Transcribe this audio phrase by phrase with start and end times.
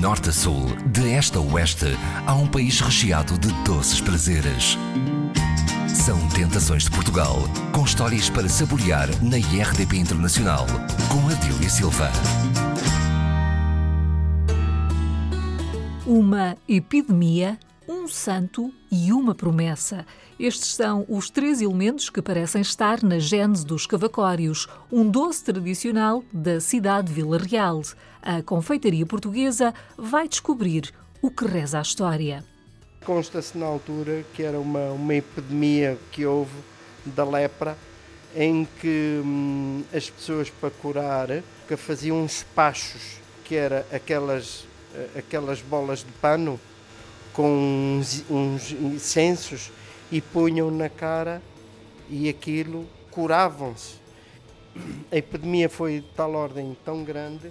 [0.00, 1.94] norte a sul, de este a oeste,
[2.26, 4.78] há um país recheado de doces prazeres.
[5.86, 7.36] São Tentações de Portugal,
[7.70, 10.66] com histórias para saborear na IRDP Internacional,
[11.10, 12.10] com Adília Silva.
[16.06, 17.58] Uma epidemia,
[17.90, 20.06] um santo e uma promessa.
[20.38, 26.22] Estes são os três elementos que parecem estar na gênese dos cavacórios, um doce tradicional
[26.32, 27.82] da cidade de Vila Real.
[28.22, 32.44] A confeitaria portuguesa vai descobrir o que reza a história.
[33.04, 36.54] Consta-se na altura que era uma, uma epidemia que houve
[37.04, 37.76] da lepra,
[38.36, 44.64] em que hum, as pessoas para curar que faziam uns pachos, que era aquelas,
[44.94, 46.60] eh, aquelas bolas de pano
[47.40, 49.72] com uns, uns incensos
[50.12, 51.40] e punham na cara
[52.06, 53.94] e aquilo curavam-se.
[55.10, 57.50] A epidemia foi de tal ordem tão grande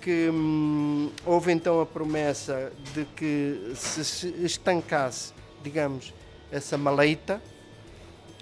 [0.00, 6.14] que hum, houve então a promessa de que se estancasse, digamos,
[6.50, 7.42] essa maleita,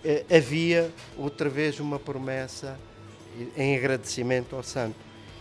[0.04, 2.78] eh, havia outra vez uma promessa
[3.56, 4.96] em agradecimento ao santo.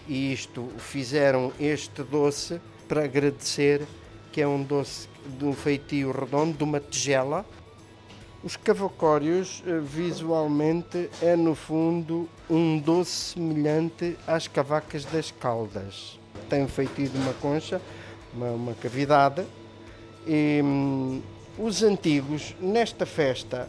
[0.08, 3.86] E isto fizeram este doce para agradecer,
[4.32, 7.46] que é um doce de um feitio redondo, de uma tigela,
[8.44, 16.18] os cavacórios, eh, visualmente, é no fundo um doce semelhante às cavacas das caldas.
[16.50, 17.82] Tem feito de uma concha,
[18.34, 19.46] uma, uma cavidade.
[20.26, 21.22] E, hum,
[21.58, 23.68] os antigos, nesta festa,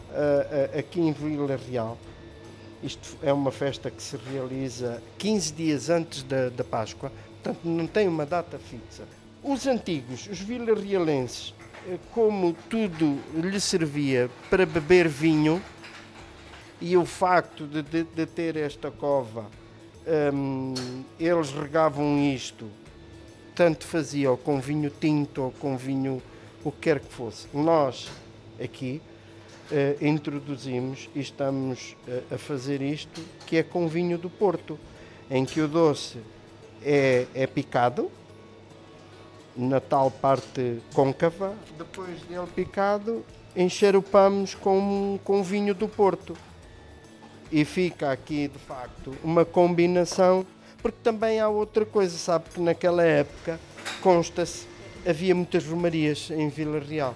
[0.77, 1.97] aqui em Vila Real,
[2.81, 7.11] isto é uma festa que se realiza 15 dias antes da, da Páscoa,
[7.43, 9.03] portanto não tem uma data fixa.
[9.43, 11.53] Os antigos, os vilarrealenses,
[11.87, 15.59] eh, como tudo lhe servia para beber vinho,
[16.79, 19.47] e o facto de, de, de ter esta cova,
[20.33, 20.73] um,
[21.19, 22.67] eles regavam isto,
[23.55, 26.21] tanto fazia ou com vinho tinto ou com vinho
[26.63, 27.47] o que quer que fosse.
[27.53, 28.09] Nós,
[28.63, 29.01] aqui,
[29.71, 34.77] uh, introduzimos e estamos uh, a fazer isto, que é com vinho do Porto,
[35.29, 36.19] em que o doce
[36.83, 38.11] é, é picado,
[39.55, 43.25] na tal parte côncava, depois dele picado,
[43.55, 46.35] enxerupamos com, com vinho do Porto.
[47.51, 50.45] E fica aqui, de facto, uma combinação,
[50.81, 53.59] porque também há outra coisa, sabe que naquela época,
[54.01, 54.65] consta-se,
[55.05, 57.13] havia muitas romarias em Vila Real.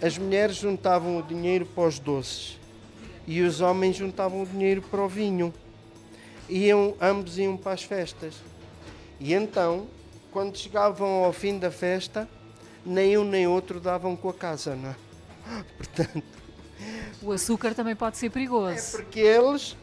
[0.00, 2.58] As mulheres juntavam o dinheiro para os doces
[3.26, 5.52] e os homens juntavam o dinheiro para o vinho.
[6.48, 8.34] Iam, ambos iam para as festas.
[9.18, 9.86] E então
[10.36, 12.28] quando chegavam ao fim da festa,
[12.84, 14.94] nem um nem outro davam com a casa, não é?
[15.78, 16.22] Portanto.
[17.22, 18.98] O açúcar também pode ser perigoso.
[18.98, 19.74] É porque eles,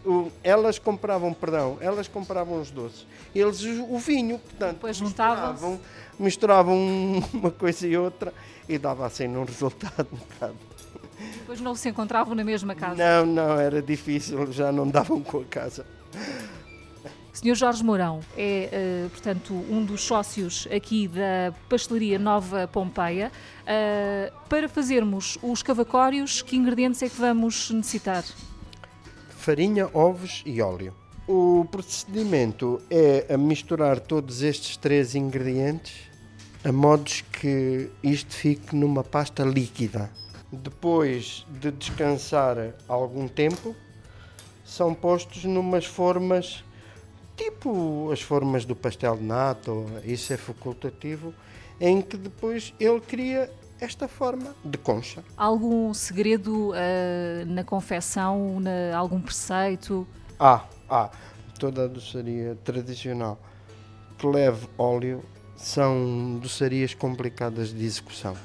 [0.44, 5.80] elas compravam, perdão, elas compravam os doces, eles o vinho, portanto, Depois misturavam,
[6.20, 6.78] misturavam
[7.34, 8.32] uma coisa e outra
[8.70, 10.56] e dava assim um resultado um bocado.
[11.40, 12.94] Depois não se encontravam na mesma casa?
[12.94, 15.84] Não, não, era difícil, já não davam com a casa.
[17.34, 17.56] Sr.
[17.56, 23.32] Jorge Mourão é, uh, portanto, um dos sócios aqui da Pastelaria Nova Pompeia.
[23.64, 28.24] Uh, para fazermos os cavacórios, que ingredientes é que vamos necessitar?
[29.30, 30.94] Farinha, ovos e óleo.
[31.28, 36.12] O procedimento é a misturar todos estes três ingredientes
[36.64, 40.12] a modos que isto fique numa pasta líquida.
[40.52, 43.76] Depois de descansar algum tempo,
[44.64, 46.64] são postos numas formas
[47.36, 51.34] tipo as formas do pastel de nato, isso é facultativo,
[51.80, 55.24] em que depois ele cria esta forma de concha.
[55.36, 60.08] Algum segredo uh, na confecção, na, algum preceito?
[60.40, 61.10] Ah, ah,
[61.60, 63.40] toda a doçaria tradicional
[64.18, 65.24] que leve óleo
[65.56, 68.36] são doçarias complicadas de execução.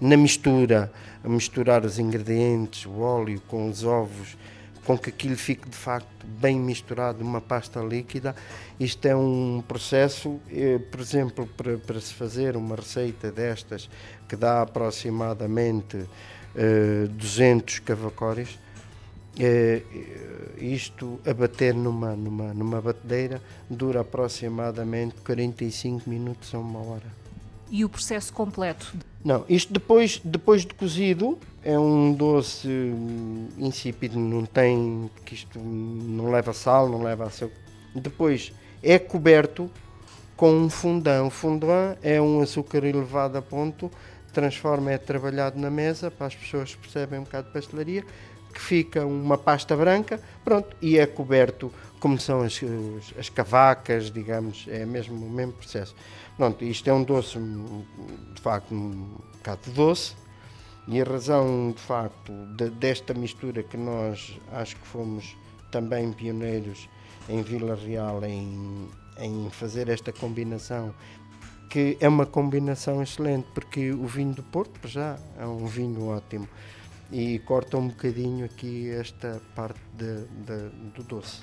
[0.00, 0.92] Na mistura,
[1.24, 4.36] a misturar os ingredientes, o óleo com os ovos,
[4.86, 8.36] com que aquilo fique de facto bem misturado numa pasta líquida.
[8.78, 13.90] Isto é um processo, eh, por exemplo, para, para, se fazer uma receita destas
[14.28, 16.06] que dá aproximadamente
[16.54, 18.56] eh, 200 cavacórios,
[19.38, 19.82] eh,
[20.56, 27.26] isto a bater numa, numa, numa batedeira dura aproximadamente 45 minutos a uma hora
[27.70, 28.94] e o processo completo?
[29.24, 32.68] Não, isto depois, depois de cozido é um doce
[33.58, 37.56] insípido, não tem, que isto não leva sal, não leva açúcar.
[37.92, 39.68] Depois é coberto
[40.36, 41.26] com um fundão.
[41.26, 43.90] O fundão é um açúcar elevado a ponto,
[44.32, 48.04] transforma, é trabalhado na mesa, para as pessoas que percebem um bocado de pastelaria,
[48.54, 52.60] que fica uma pasta branca, pronto, e é coberto como são as,
[53.18, 55.96] as cavacas, digamos, é mesmo o mesmo processo.
[56.36, 57.36] Pronto, isto é um doce,
[58.34, 60.14] de facto, um bocado doce,
[60.88, 65.36] e a razão, de facto, de, desta mistura que nós acho que fomos
[65.70, 66.88] também pioneiros
[67.28, 68.88] em Vila Real em,
[69.18, 70.94] em fazer esta combinação,
[71.68, 76.48] que é uma combinação excelente, porque o vinho do Porto já é um vinho ótimo
[77.10, 81.40] e corta um bocadinho aqui esta parte de, de, do doce.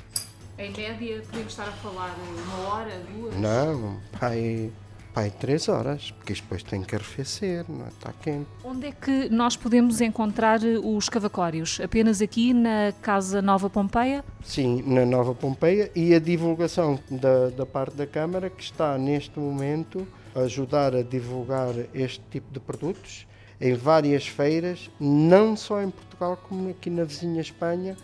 [0.58, 3.36] Em média, podemos estar a falar uma hora, duas?
[3.36, 4.72] Não, pai,
[5.14, 7.90] pai três horas, porque isto depois tem que arrefecer, não é?
[7.90, 8.48] está quente.
[8.64, 11.80] Onde é que nós podemos encontrar os cavacórios?
[11.82, 14.26] Apenas aqui na Casa Nova Pompeia?
[14.44, 19.40] Sim, na Nova Pompeia e a divulgação da, da parte da Câmara que está neste
[19.40, 23.28] momento a ajudar a divulgar este tipo de produtos
[23.62, 27.96] em várias feiras, não só em Portugal como aqui na vizinha Espanha,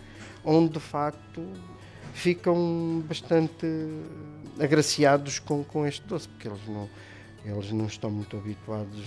[0.46, 1.44] onde de facto
[2.14, 3.66] ficam bastante
[4.60, 6.90] agraciados com, com este doce, porque eles não,
[7.46, 9.06] eles não estão muito habituados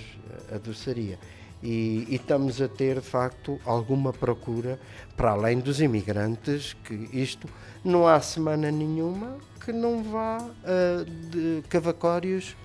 [0.53, 1.19] à doçaria.
[1.63, 4.81] E, e, estamos a ter de facto alguma procura
[5.17, 7.49] para além dos imigrantes, que isto
[7.85, 12.57] não há semana nenhuma que não vá uh, de cavacórios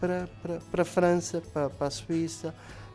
[0.00, 2.52] para, para, para a França, para, para a Suíça,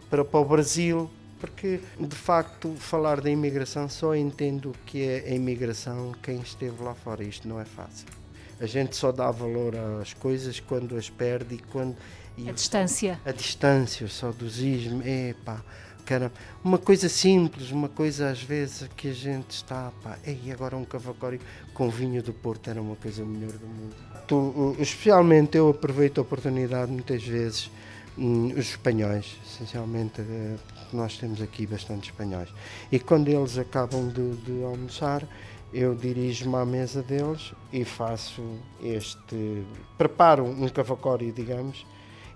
[0.10, 1.10] para, para o Brasil,
[1.40, 6.94] porque de facto falar da imigração só entendo que é a imigração quem esteve lá
[6.94, 7.24] fora.
[7.24, 8.25] Isto não é fácil.
[8.60, 11.96] A gente só dá valor às coisas quando as perde e quando.
[12.38, 13.20] E a distância.
[13.26, 15.02] A distância, o saudosismo.
[15.06, 15.62] Epá,
[16.06, 16.32] cara,
[16.64, 19.92] uma coisa simples, uma coisa às vezes que a gente está.
[20.04, 21.40] Pá, e agora um cavacório
[21.74, 23.96] com vinho do Porto era uma coisa melhor do mundo.
[24.28, 27.70] Tu, especialmente eu aproveito a oportunidade muitas vezes
[28.18, 30.56] Hum, os espanhóis, essencialmente eh,
[30.94, 32.50] nós temos aqui bastante espanhóis.
[32.90, 35.28] E quando eles acabam de, de almoçar,
[35.74, 38.42] eu dirijo-me à mesa deles e faço
[38.82, 39.66] este.
[39.98, 41.86] preparo um cavacório, digamos,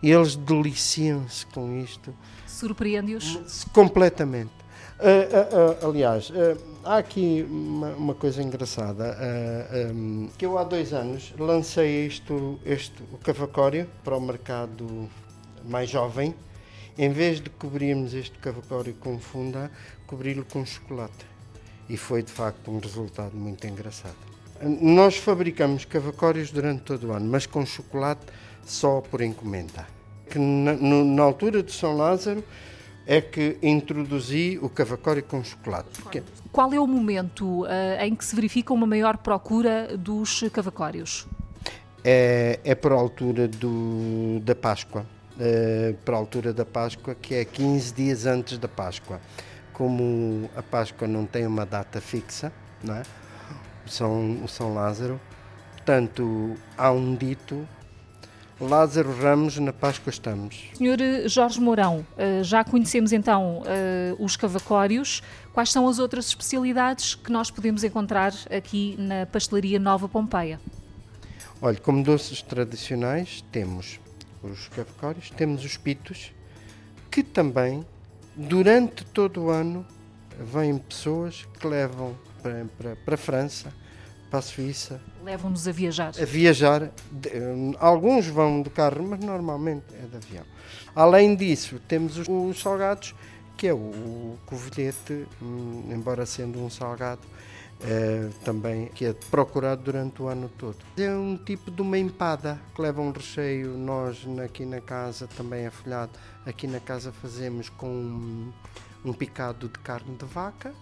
[0.04, 2.14] e eles deliciam-se com isto.
[2.46, 3.66] Surpreende-os?
[3.72, 4.52] Completamente.
[5.00, 6.30] Uh, uh, uh, aliás,
[6.84, 9.18] há aqui uma, uma coisa engraçada,
[9.94, 15.10] um, que eu há dois anos lancei isto, este, o cavacório para o mercado
[15.66, 16.34] mais jovem,
[16.98, 19.72] em vez de cobrirmos este cavacório com funda,
[20.06, 21.26] cobri-lo com chocolate.
[21.88, 24.16] E foi de facto um resultado muito engraçado.
[24.62, 28.26] Nós fabricamos cavacórios durante todo o ano, mas com chocolate
[28.66, 29.88] só por encomenda.
[30.30, 32.44] Que na, no, na altura de São Lázaro
[33.08, 36.02] é que introduzi o cavacório com chocolate.
[36.52, 37.68] Qual é o momento uh,
[38.02, 41.26] em que se verifica uma maior procura dos cavacórios?
[42.04, 45.06] É, é por altura do, da Páscoa
[45.40, 49.20] uh, para a altura da Páscoa, que é 15 dias antes da Páscoa.
[49.74, 52.52] Como a Páscoa não tem uma data fixa,
[52.84, 53.04] não é?
[53.86, 55.20] São, o São Lázaro,
[55.72, 57.68] portanto, há um dito
[58.62, 60.66] Lázaro Ramos, na Páscoa estamos.
[60.76, 63.64] Senhor eh, Jorge Mourão, eh, já conhecemos então
[64.20, 65.24] os cavacórios.
[65.54, 70.60] Quais são as outras especialidades que nós podemos encontrar aqui na Pastelaria Nova Pompeia?
[71.62, 74.00] Olha, como doces tradicionais, temos
[74.44, 76.32] os cavacórios, temos os pitos,
[77.12, 77.86] que também,
[78.36, 79.86] durante todo o ano,
[80.40, 83.74] vêm pessoas que levam para, para, para a França,
[84.30, 85.02] para a Suíça.
[85.24, 86.14] Levam-nos a viajar.
[86.20, 86.92] A viajar.
[87.34, 90.46] Hum, alguns vão de carro, mas normalmente é de avião.
[90.96, 93.16] Além disso, temos os, os salgados,
[93.58, 97.22] que é o, o covilhete, hum, embora sendo um salgado,
[97.82, 100.78] é, também que é procurado durante o ano todo.
[100.98, 103.78] É um tipo de uma empada que leva um recheio.
[103.78, 106.12] Nós aqui na casa também é folhado.
[106.46, 108.54] Aqui na casa fazemos com um,
[109.06, 110.74] um picado de carne de vaca.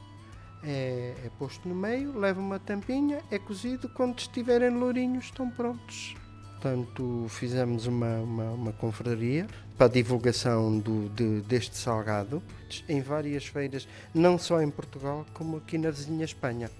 [0.63, 3.88] É, é, posto no meio, leva uma tampinha, é cozido.
[3.89, 6.16] Quando estiverem lourinhos, estão prontos.
[6.54, 9.46] Portanto, fizemos uma, uma, uma confraria
[9.77, 12.42] para a divulgação do, de, deste salgado
[12.89, 16.72] em várias feiras, não só em Portugal, como aqui na vizinha Espanha.